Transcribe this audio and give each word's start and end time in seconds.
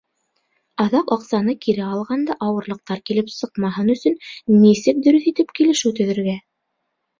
Аҙаҡ 0.85 1.11
аҡсаны 1.15 1.53
кире 1.65 1.83
алғанда 1.89 2.37
ауырлыҡтар 2.47 3.03
килеп 3.11 3.31
сыҡмаһын 3.35 3.93
өсөн 3.97 4.19
нисек 4.65 5.07
дөрөҫ 5.09 5.31
итеп 5.35 5.57
килешеү 5.61 5.97
төҙөргә? 6.03 6.39